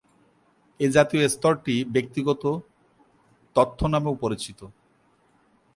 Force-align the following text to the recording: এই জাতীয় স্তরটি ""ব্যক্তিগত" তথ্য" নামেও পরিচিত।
এই 0.79 0.89
জাতীয় 0.89 1.23
স্তরটি 1.29 1.75
""ব্যক্তিগত" 1.85 2.43
তথ্য" 3.55 3.79
নামেও 3.87 4.15
পরিচিত। 4.15 4.59